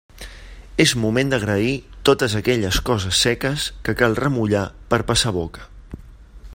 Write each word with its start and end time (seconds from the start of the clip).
És 0.85 0.93
moment 1.01 1.33
d'agrair 1.33 1.73
totes 2.09 2.35
aquelles 2.39 2.79
coses 2.87 3.21
seques 3.27 3.67
que 3.89 3.95
cal 4.03 4.19
remullar 4.23 4.65
per 4.95 5.01
a 5.05 5.07
passar 5.13 5.35
boca. 5.41 5.69